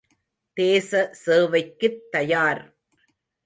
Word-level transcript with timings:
தேச 0.57 0.91
சேவைக்குத் 1.25 2.01
தயார்! 2.11 2.63